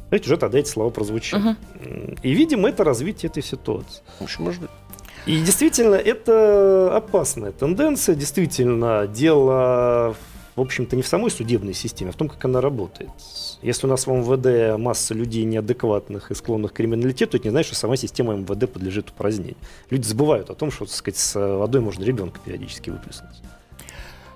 [0.09, 1.55] Знаете, уже тогда эти слова прозвучали.
[2.21, 4.03] И, видимо, это развитие этой ситуации.
[4.19, 4.69] В общем, может быть.
[5.27, 8.15] И действительно, это опасная тенденция.
[8.15, 10.15] Действительно, дело,
[10.55, 13.11] в общем-то, не в самой судебной системе, а в том, как она работает.
[13.61, 17.67] Если у нас в МВД масса людей неадекватных и склонных к криминалитету, это не значит,
[17.67, 19.57] что сама система МВД подлежит упразднению.
[19.91, 23.41] Люди забывают о том, что, так сказать, с водой можно ребенка периодически выплеснуть.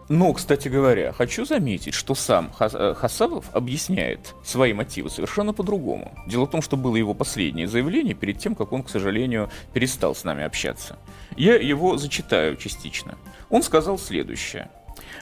[0.07, 6.13] Но, кстати говоря, хочу заметить, что сам э, Хасавов объясняет свои мотивы совершенно по-другому.
[6.27, 10.13] Дело в том, что было его последнее заявление перед тем, как он, к сожалению, перестал
[10.13, 10.97] с нами общаться.
[11.35, 13.17] Я его зачитаю частично.
[13.49, 14.69] Он сказал следующее.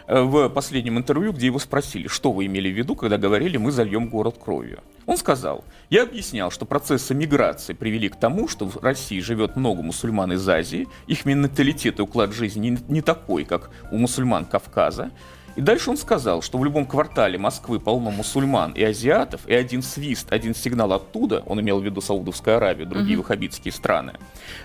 [0.07, 3.71] Э, В последнем интервью, где его спросили, что вы имели в виду, когда говорили «мы
[3.71, 4.79] зальем город кровью».
[5.05, 9.81] Он сказал, я объяснял, что процессы миграции привели к тому, что в России живет много
[9.81, 15.11] мусульман из Азии, их менталитет и уклад жизни не, не такой, как у мусульман Кавказа.
[15.55, 19.83] И дальше он сказал, что в любом квартале Москвы полно мусульман и азиатов, и один
[19.83, 24.13] свист, один сигнал оттуда, он имел в виду Саудовскую Аравию, другие ваххабитские страны,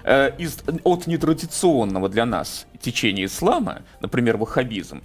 [0.04, 5.02] э, из, от нетрадиционного для нас течения ислама, например, ваххабизм,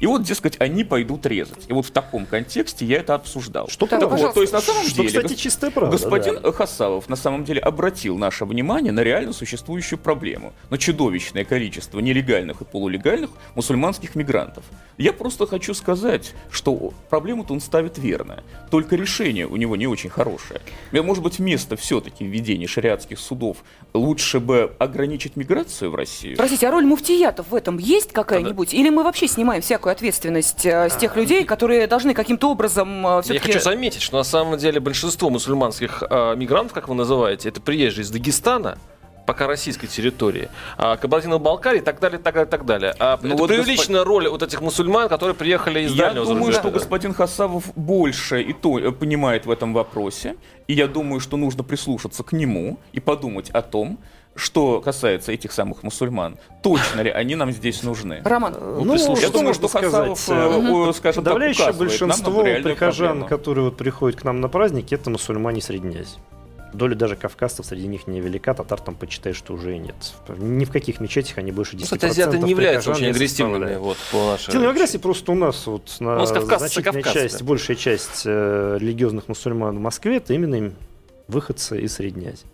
[0.00, 1.66] и вот, дескать, они пойдут резать.
[1.68, 3.68] И вот в таком контексте я это обсуждал.
[3.68, 5.08] Что Так, вот, то есть на самом Что, деле...
[5.08, 5.92] кстати, чистая правда.
[5.92, 6.52] Господин да.
[6.52, 12.62] Хасавов на самом деле обратил наше внимание на реально существующую проблему, на чудовищное количество нелегальных
[12.62, 14.64] и полулегальных мусульманских мигрантов.
[14.96, 20.10] Я просто хочу сказать, что проблему-то он ставит верно, только решение у него не очень
[20.10, 20.60] хорошее.
[20.92, 23.58] Может быть, вместо все-таки введения шариатских судов
[23.92, 26.36] лучше бы ограничить миграцию в Россию?
[26.36, 28.72] Простите, а роль муфтиятов в этом есть какая-нибудь?
[28.72, 33.10] Или мы вообще снимаем всякую ответственность э, с тех людей, которые должны каким-то образом э,
[33.10, 33.52] Я все-таки...
[33.52, 38.04] хочу заметить, что на самом деле большинство мусульманских э, мигрантов, как вы называете, это приезжие
[38.04, 38.78] из Дагестана,
[39.30, 42.94] пока российской территории, а, Кабардино-Балкарии и так далее, так далее, так далее.
[42.98, 46.52] А Ну это вот преувеличенная роль вот этих мусульман, которые приехали из Я дальнего думаю,
[46.52, 50.34] что господин Хасавов больше и то понимает в этом вопросе.
[50.66, 54.00] И я думаю, что нужно прислушаться к нему и подумать о том,
[54.40, 56.38] что касается этих самых мусульман.
[56.62, 58.22] Точно ли они нам здесь нужны?
[58.24, 59.22] Роман, Ну, прислушайтесь.
[59.22, 60.42] Я что думаю, можно что Хасавов, сказать?
[60.50, 63.28] э, э, скажем так, Подавляющее указывает нам на большинство прихожан, проблему.
[63.28, 66.18] которые вот приходят к нам на праздники, это мусульмане Средней Азии.
[66.72, 69.96] Доля даже кавказцев среди них невелика, татар там почитай, что уже и нет.
[70.38, 73.96] Ни в каких мечетях они больше 10% Ну, Кстати, азиаты не являются очень агрессивными вот,
[74.12, 74.68] по нашей...
[74.68, 77.28] Агрессии, просто у нас вот на У нас кавказцы, значительная кавказцы.
[77.28, 80.74] часть, большая часть э, религиозных мусульман в Москве, это именно им
[81.26, 82.46] выходцы из Средней Азии.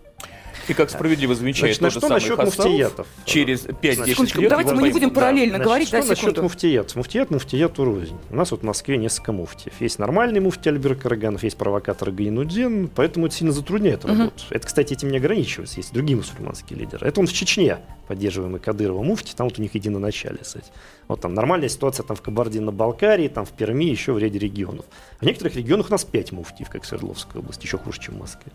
[0.69, 3.07] И как справедливо замечает Значит, на тот же что самый насчет Хасавов, муфтиятов?
[3.25, 4.51] через 5-10 Секундочку, лет...
[4.51, 6.43] давайте мы не будем параллельно Значит, говорить, что да, насчет секунду.
[6.43, 6.97] муфтият?
[6.97, 8.17] Муфтият муфтият рознь.
[8.31, 9.81] У нас вот в Москве несколько муфтиев.
[9.81, 14.33] Есть нормальный муфти Альберт Караганов, есть провокатор Гайнудин, поэтому это сильно затрудняет работу.
[14.51, 15.79] Это, кстати, этим не ограничивается.
[15.79, 17.07] Есть другие мусульманские лидеры.
[17.07, 20.67] Это он в Чечне, поддерживаемый Кадырова муфти, там вот у них единоначалие, кстати.
[21.09, 24.85] Вот там нормальная ситуация там в Кабардино-Балкарии, там в Перми, еще в ряде регионов.
[25.21, 28.19] В некоторых регионах у нас пять муфтиев, как в Свердловской области, еще хуже, чем в
[28.21, 28.53] Москве.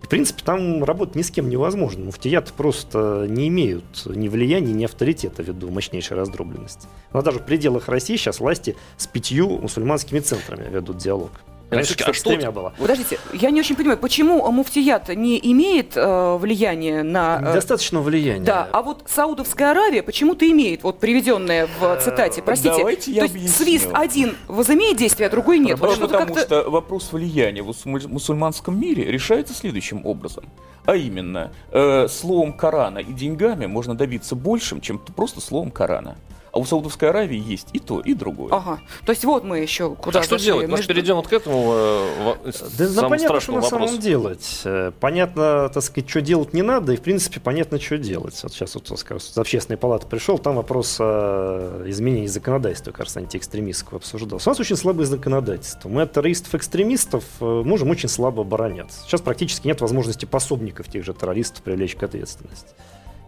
[0.00, 2.06] В принципе, там работать ни с кем невозможно.
[2.06, 6.88] Муфтияты просто не имеют ни влияния, ни авторитета ввиду мощнейшей раздробленности.
[7.12, 11.30] Но даже в пределах России сейчас власти с пятью мусульманскими центрами ведут диалог.
[11.70, 12.72] Раньше, всё-таки, а что тремя было.
[12.78, 17.40] Подождите, я не очень понимаю, почему муфтият не имеет э, влияния на...
[17.42, 18.44] э, Достаточно влияния.
[18.44, 23.22] Да, а вот Саудовская Аравия почему-то имеет, вот приведенное в цитате, простите, давайте я то
[23.24, 23.64] есть объясню.
[23.64, 25.78] свист один возымеет действие, а другой нет.
[25.78, 30.44] Вот Потому, что-то потому как-то- что вопрос влияния в мусуль- мусульманском мире решается следующим образом.
[30.86, 36.16] А именно, э, словом Корана и деньгами можно добиться большим, чем просто словом Корана.
[36.52, 38.52] А у Саудовской Аравии есть и то, и другое.
[38.52, 40.46] Ага, то есть вот мы еще куда А что зашли.
[40.46, 40.68] делать?
[40.68, 43.82] Может, Между- перейдем вот к этому э, Да, да самому понятно, что страшному на самом
[43.86, 44.02] вопросу.
[44.02, 44.60] делать.
[44.64, 48.38] Э, Понятно, так сказать, что делать не надо, и, в принципе, понятно, что делать.
[48.42, 53.20] Вот сейчас вот, так сказать, с общественной палаты пришел, там вопрос о изменении законодательства, кажется,
[53.20, 54.48] антиэкстремистского обсуждался.
[54.48, 55.88] У нас очень слабое законодательство.
[55.88, 59.00] Мы от террористов-экстремистов э, можем очень слабо обороняться.
[59.06, 62.68] Сейчас практически нет возможности пособников тех же террористов привлечь к ответственности.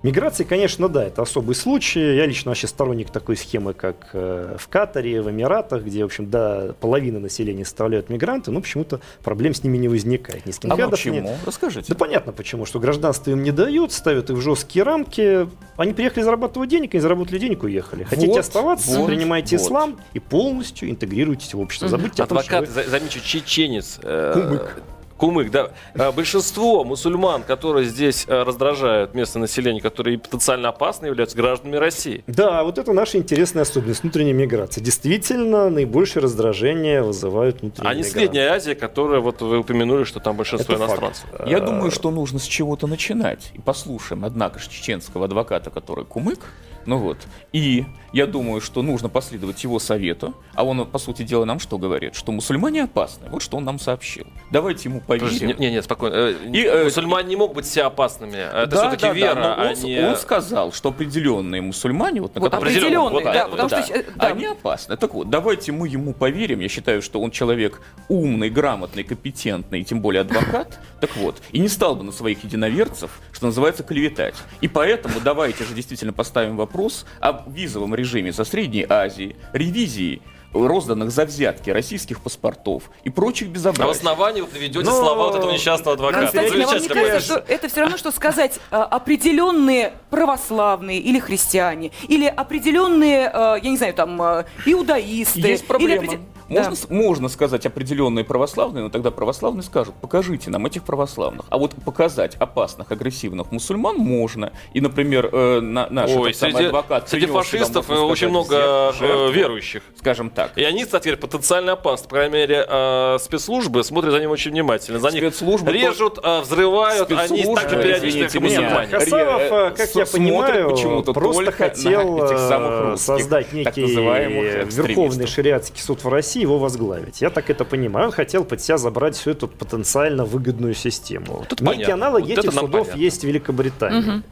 [0.02, 2.16] Миграция, конечно, да, это особый случай.
[2.16, 6.28] Я лично вообще сторонник такой схемы, как э, в Катаре, в Эмиратах, где, в общем,
[6.28, 10.44] до половины населения составляют мигранты, но почему-то проблем с ними не возникает.
[10.44, 11.20] Ни с А почему?
[11.20, 11.36] нет.
[11.46, 11.86] Расскажите.
[11.92, 15.48] Да понятно почему, что гражданство им не дают, ставят их в жесткие рамки.
[15.76, 18.02] Они приехали зарабатывать денег, они заработали денег, уехали.
[18.02, 19.64] Хотите Вот, оставаться, вот, принимайте вот.
[19.66, 21.88] ислам и полностью интегрируйтесь в общество.
[21.88, 24.00] Забудьте о том, что Адвокат, вы- за- замечу, чеченец.
[24.02, 24.82] э, Кумык.
[25.22, 25.70] Кумык, да.
[25.94, 32.24] Э, Большинство мусульман, которые здесь э, раздражают местное население, которые потенциально опасны, являются гражданами России.
[32.26, 34.80] Да, вот это наша интересная особенность внутренней миграции.
[34.80, 38.18] Действительно, наибольшее раздражение вызывают внутренние А не мигранты.
[38.18, 41.00] Средняя Азия, которая, вот вы упомянули, что там большинство Это факт.
[41.00, 41.48] иностранцев.
[41.48, 43.52] Я думаю, что нужно с чего-то начинать.
[43.54, 46.40] И послушаем, однако же, чеченского адвоката, который кумык.
[46.86, 47.18] Ну вот.
[47.52, 50.34] И я думаю, что нужно последовать его совету.
[50.54, 52.14] А он, по сути дела, нам что говорит?
[52.14, 53.28] Что мусульмане опасны.
[53.30, 54.26] Вот что он нам сообщил.
[54.50, 55.48] Давайте ему поверим.
[55.48, 56.14] Не, не, не, спокойно.
[56.14, 58.36] Э, И, э, Мусульмане не могут быть все опасными.
[58.36, 60.06] Это Да, все-таки да, да, вера, но а он, не...
[60.06, 63.82] он сказал, что определенные мусульмане, вот, на Вот которых- определенные, вот, да, да, потому да,
[63.82, 63.94] что...
[63.94, 64.26] э, да.
[64.26, 64.96] они опасны.
[64.96, 66.60] Так вот, давайте мы ему поверим.
[66.60, 70.80] Я считаю, что он человек умный, грамотный, компетентный, и тем более адвокат.
[71.00, 74.34] Так вот, и не стал бы на своих единоверцев, что называется, клеветать.
[74.60, 76.71] И поэтому давайте же действительно поставим вопрос
[77.20, 83.50] о визовом режиме со Средней Азии, ревизии розданных за взятки российских паспортов и прочих А
[83.50, 83.90] в безобразий.
[83.90, 86.20] основании вы приведете Но- слова вот этого несчастного адвоката.
[86.24, 91.18] Константин, а вам не кажется, что это все равно, что сказать а, определенные православные или
[91.20, 95.40] христиане, или определенные, а, я не знаю, там, а, иудаисты.
[95.40, 96.20] Есть или проблема.
[96.52, 96.94] Можно, Да.
[96.94, 101.46] можно сказать определенные православные, но тогда православные скажут, покажите нам этих православных.
[101.50, 104.52] А вот показать опасных, агрессивных мусульман можно.
[104.74, 108.28] И, например, э, на, наш Ой, этот самый среди, адвокат среди сюда, фашистов э, очень
[108.28, 109.30] сказать, много всех жертв.
[109.30, 109.82] э, верующих.
[109.98, 110.56] Скажем так.
[110.56, 112.08] И они, кстати, потенциально опасны.
[112.08, 114.98] По крайней мере, э, спецслужбы смотрят за ним очень внимательно.
[115.00, 118.88] За них Спецслужбы режут, э, взрывают, они так же периодически, извините как мусульмане.
[118.92, 125.80] Э, как я понимаю, почему-то просто хотел этих самых э, русских, создать некий Верховный шариатский
[125.80, 127.20] суд в России, его возглавить.
[127.20, 128.06] Я так это понимаю.
[128.06, 131.44] Он хотел под себя забрать всю эту потенциально выгодную систему.
[131.48, 131.94] тут Некие понятно.
[131.94, 133.00] аналоги Вот этих судов понятно.
[133.00, 134.22] есть в Великобритании.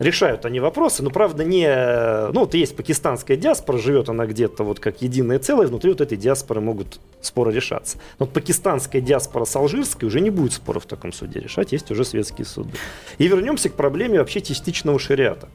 [0.00, 1.68] Решают они вопросы, но правда не...
[2.32, 6.16] Ну, вот есть пакистанская диаспора, живет она где-то вот как единое целое, внутри вот этой
[6.16, 7.98] диаспоры могут споры решаться.
[8.18, 11.90] Но вот пакистанская диаспора с алжирской уже не будет споров в таком суде решать, есть
[11.90, 12.70] уже светские суды.
[13.18, 15.50] И вернемся к проблеме вообще частичного шариата.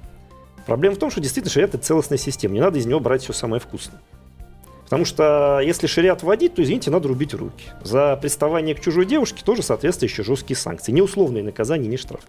[0.68, 3.34] Проблема в том, что действительно шариат это целостная система, не надо из него брать все
[3.34, 4.00] самое вкусное.
[4.86, 7.66] Потому что если шариат вводить, то, извините, надо рубить руки.
[7.84, 10.92] За приставание к чужой девушке тоже соответствующие жесткие санкции.
[10.92, 12.22] Не условные наказания, не штраф.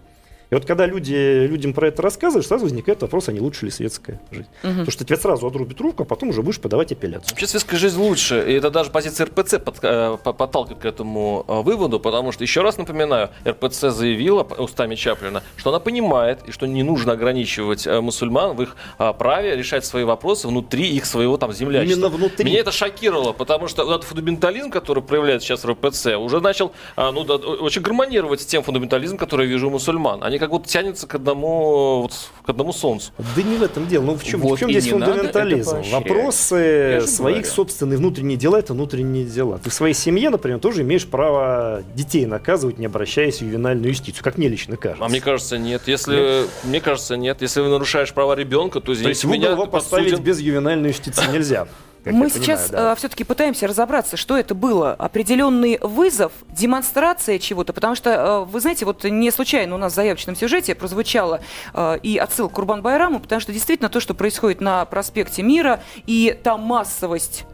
[0.49, 3.71] И вот когда люди, людям про это рассказывают, сразу возникает вопрос, а не лучше ли
[3.71, 4.47] светская жизнь.
[4.61, 7.29] Потому что тебе сразу отрубят руку, а потом уже будешь подавать апелляцию.
[7.31, 11.43] Вообще светская жизнь лучше, и это даже позиция РПЦ под- э, по- подталкивает к этому
[11.47, 16.51] э, выводу, потому что, еще раз напоминаю, РПЦ заявила устами Чаплина, что она понимает, и
[16.51, 21.05] что не нужно ограничивать э, мусульман в их э, праве решать свои вопросы внутри их
[21.05, 21.93] своего там землячества.
[21.99, 22.45] Именно внутри.
[22.45, 26.71] Меня это шокировало, потому что вот этот фундаментализм, который проявляется сейчас в РПЦ, уже начал
[26.95, 30.23] а, ну, да, очень гармонировать с тем фундаментализмом, который я вижу у мусульман.
[30.23, 32.13] Они как будто тянутся к одному, вот,
[32.45, 33.11] к одному солнцу.
[33.35, 34.03] Да не в этом дело.
[34.03, 35.81] Ну в чем, Вот в чем здесь фундаментализм?
[35.91, 37.53] Вопросы своих говорю.
[37.53, 39.59] собственных внутренние дела это внутренние дела.
[39.59, 44.23] Ты в своей семье, например, тоже имеешь право детей наказывать, не обращаясь в ювенальную юстицию,
[44.23, 45.03] как мне лично кажется.
[45.03, 45.83] А мне кажется, нет.
[45.87, 47.41] Если мне кажется, нет.
[47.41, 49.55] Если вы нарушаешь права ребенка, то То извините есть меня.
[49.65, 51.67] поставить без ювенальной юстиции нельзя.
[52.07, 52.95] Как Мы я понимаю, сейчас да.
[52.95, 54.93] все-таки пытаемся разобраться, что это было.
[54.93, 57.73] Определенный вызов, демонстрация чего-то.
[57.73, 61.41] Потому что, э, вы знаете, вот не случайно у нас в заявочном сюжете прозвучало
[61.73, 65.81] э, и отсылка к Курбан Байраму, потому что действительно то, что происходит на проспекте Мира,
[66.05, 67.45] и та массовость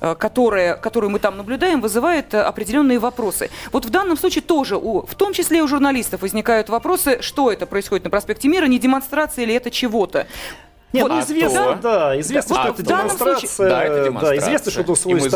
[0.00, 3.50] э, которая, которую мы там наблюдаем, вызывает э, определенные вопросы.
[3.72, 7.66] Вот в данном случае тоже, у, в том числе у журналистов, возникают вопросы, что это
[7.66, 10.26] происходит на проспекте Мира, не демонстрация ли это чего-то.
[10.92, 13.48] Нет, Вот, ну а известно, то- да, известно, Да, что а это демонстрация.
[13.48, 14.38] случае- Да, это Да, демонстрация.
[14.40, 14.82] известно, что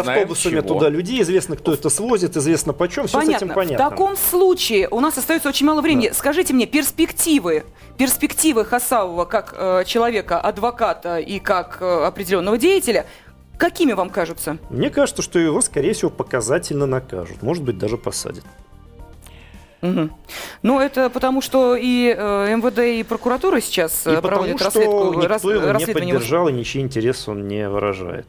[0.03, 0.69] знаем, автобусами чего.
[0.69, 3.55] туда людей, известно, кто это свозит, известно почем, все с этим Понятно.
[3.55, 3.87] понятно.
[3.87, 6.11] В таком случае у нас остается очень мало времени.
[6.15, 7.65] Скажите мне, перспективы,
[7.99, 13.05] перспективы Хасавова как э, человека, адвоката и как э, определенного деятеля,
[13.59, 14.57] какими вам кажутся?
[14.71, 17.43] Мне кажется, что его, скорее всего, показательно накажут.
[17.43, 18.45] Может быть, даже посадят.
[19.83, 20.13] Мгм.
[20.63, 24.79] Ну, это потому, что и э, МВД, и прокуратура сейчас И э, потому, проводят что
[24.81, 24.81] никто
[25.27, 26.15] рас- его не расследование.
[26.15, 28.27] поддержал, и ничьи интересы он не выражает.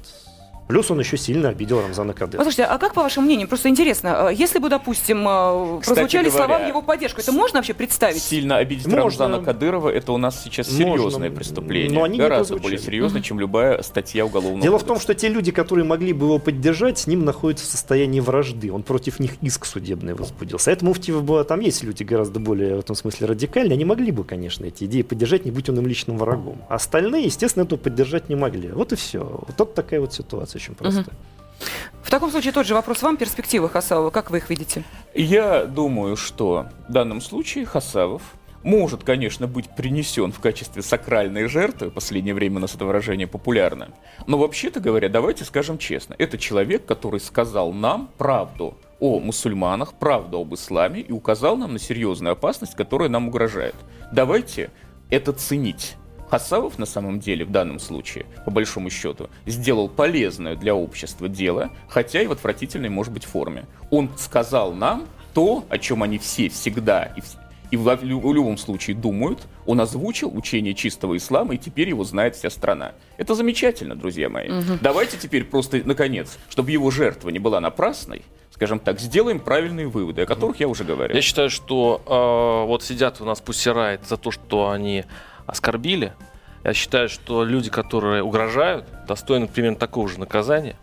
[0.74, 2.44] Плюс он еще сильно обидел Рамзана Кадырова.
[2.44, 6.30] Послушайте, а как по вашему мнению, просто интересно, э, если бы, допустим, э, Кстати прозвучали
[6.30, 8.24] говоря, слова в его поддержку, это можно вообще представить?
[8.24, 9.04] Сильно обидеть Можно.
[9.04, 10.98] Рамзана Кадырова это у нас сейчас Можно.
[10.98, 11.94] серьезное преступление.
[11.96, 15.14] Но они Гораздо более серьезное, чем любая статья уголовного Дело в том, кодекса.
[15.14, 18.72] что те люди, которые могли бы его поддержать, с ним находятся в состоянии вражды.
[18.72, 20.58] Он против них иск судебный возбудил.
[20.58, 23.76] Совет Муфтиева было, там есть люди гораздо более в этом смысле радикальные.
[23.76, 26.64] Они могли бы, конечно, эти идеи поддержать, не будь он им личным врагом.
[26.68, 28.70] А остальные, естественно, этого поддержать не могли.
[28.70, 29.44] Вот и все.
[29.56, 31.06] Вот такая вот ситуация очень простая.
[32.02, 34.84] В таком случае тот же вопрос вам, перспективы Хасавова, как вы их видите?
[35.14, 38.22] Я думаю, что в данном случае Хасавов
[38.64, 43.28] может, конечно, быть принесен в качестве сакральной жертвы, в последнее время у нас это выражение
[43.28, 43.90] популярно,
[44.26, 50.40] но вообще-то говоря, давайте скажем честно, это человек, который сказал нам правду о мусульманах, правду
[50.40, 53.76] об исламе и указал нам на серьезную опасность, которая нам угрожает.
[54.14, 54.72] Давайте
[55.10, 55.98] это ценить.
[56.34, 61.70] Хасавов на самом деле в данном случае, по большому счету, сделал полезное для общества дело,
[61.88, 63.66] хотя и в отвратительной, может быть, форме.
[63.92, 67.22] Он сказал нам то, о чем они все всегда и,
[67.70, 72.36] и в, в любом случае думают, он озвучил учение чистого ислама, и теперь его знает
[72.36, 72.94] вся страна.
[73.18, 74.50] Это замечательно, друзья мои.
[74.82, 80.24] Давайте теперь просто, наконец, чтобы его жертва не была напрасной, скажем так, сделаем правильные выводы,
[80.24, 81.16] о которых я уже говорил.
[81.16, 85.06] Я считаю, что э, вот сидят у нас пусирает за то, что они
[85.46, 86.14] оскорбили.
[86.64, 90.78] Я считаю, что люди, которые угрожают, достойны примерно такого же наказания.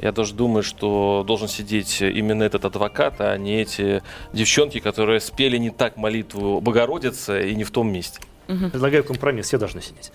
[0.00, 4.02] Я даже думаю, что должен сидеть именно этот адвокат, а не эти
[4.32, 8.20] девчонки, которые спели не так молитву Богородицы и не в том месте.
[8.46, 10.12] Предлагаю компромисс, все должны сидеть.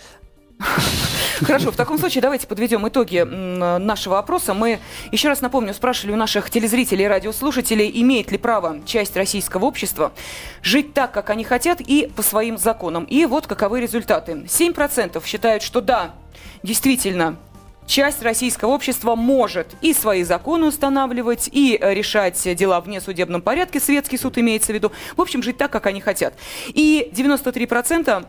[1.45, 4.53] Хорошо, в таком случае давайте подведем итоги нашего опроса.
[4.53, 4.79] Мы,
[5.11, 10.11] еще раз напомню, спрашивали у наших телезрителей и радиослушателей, имеет ли право часть российского общества
[10.61, 13.05] жить так, как они хотят и по своим законам.
[13.05, 14.33] И вот каковы результаты.
[14.33, 16.13] 7% считают, что да,
[16.61, 17.37] действительно,
[17.87, 24.17] часть российского общества может и свои законы устанавливать, и решать дела в несудебном порядке, светский
[24.17, 26.35] суд имеется в виду, в общем, жить так, как они хотят.
[26.67, 28.25] И 93% про-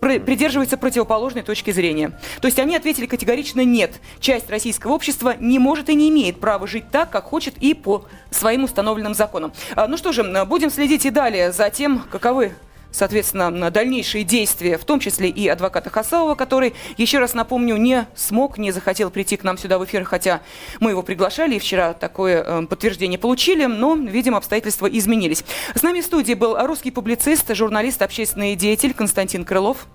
[0.00, 2.18] придерживается противоположной точки зрения.
[2.40, 4.00] То есть они ответили категорично нет.
[4.20, 8.04] Часть российского общества не может и не имеет права жить так, как хочет и по
[8.30, 9.52] своим установленным законам.
[9.74, 12.52] А, Ну что же, будем следить и далее за тем, каковы
[12.94, 18.06] соответственно, м, дальнейшие действия, в том числе и адвоката Хасавова, который, еще раз напомню, не
[18.14, 20.40] смог, не захотел прийти к нам сюда в эфир, хотя
[20.80, 25.44] мы его приглашали и вчера такое э, подтверждение получили, но, видимо, обстоятельства изменились.
[25.74, 29.86] С нами в студии был русский публицист, журналист, общественный деятель Константин Крылов.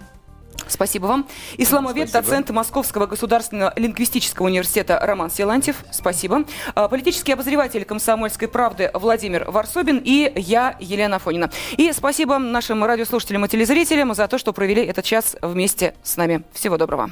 [0.70, 1.28] Спасибо вам.
[1.58, 2.30] Исламовед, Спасибо.
[2.30, 5.78] доцент Московского государственного лингвистического университета Роман Силантьев.
[5.92, 6.44] Спасибо.
[6.76, 11.50] А, Политический обозреватель «Комсомольской правды» Владимир Варсобин и я, Елена Фонина.
[11.78, 16.44] И спасибо нашим радиослушателям и телезрителям за то, что провели этот час вместе с нами.
[16.54, 17.10] Всего доброго.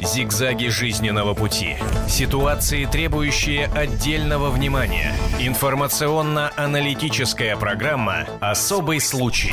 [0.00, 1.76] Зигзаги жизненного пути.
[2.08, 5.12] Ситуации, требующие отдельного внимания.
[5.38, 9.50] Информационно-аналитическая программа «Особый случай».